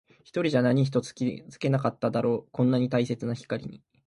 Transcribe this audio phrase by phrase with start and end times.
[0.23, 2.49] 一人じゃ何一つ気づけなかっただろう。
[2.51, 3.83] こんなに大切な光に。